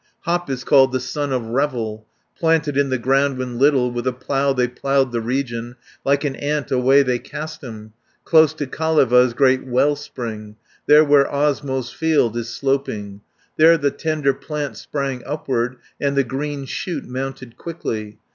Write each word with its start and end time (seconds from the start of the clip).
"Hop 0.21 0.49
is 0.49 0.63
called 0.63 0.91
the 0.91 0.99
son 0.99 1.31
of 1.31 1.45
Revel; 1.49 2.07
Planted 2.35 2.75
in 2.75 2.89
the 2.89 2.97
ground 2.97 3.37
when 3.37 3.59
little, 3.59 3.91
With 3.91 4.07
a 4.07 4.11
plough 4.11 4.51
they 4.51 4.67
ploughed 4.67 5.11
the 5.11 5.21
region, 5.21 5.75
Like 6.03 6.23
an 6.23 6.35
ant, 6.37 6.71
away 6.71 7.03
they 7.03 7.19
cast 7.19 7.63
him 7.63 7.93
Close 8.25 8.55
to 8.55 8.65
Kaleva's 8.65 9.35
great 9.35 9.63
well 9.67 9.95
spring, 9.95 10.55
There 10.87 11.03
where 11.05 11.25
Osmo's 11.31 11.91
field 11.91 12.35
is 12.35 12.49
sloping; 12.49 13.21
There 13.57 13.77
the 13.77 13.91
tender 13.91 14.33
plant 14.33 14.75
sprang 14.77 15.21
upward, 15.23 15.75
And 15.99 16.17
the 16.17 16.23
green 16.23 16.65
shoot 16.65 17.05
mounted 17.05 17.55
quickly. 17.57 18.17